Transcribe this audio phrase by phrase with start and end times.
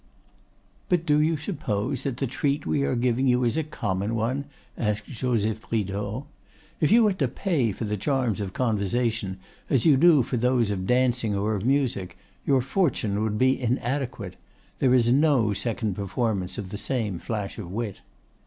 [0.89, 4.45] "But do you suppose that the treat we are giving you is a common one?"
[4.75, 6.25] asked Joseph Bridau.
[6.79, 9.37] "If you had to pay for the charms of conversation
[9.69, 12.17] as you do for those of dancing or of music,
[12.47, 14.37] your fortune would be inadequate!
[14.79, 18.01] There is no second performance of the same flash of wit."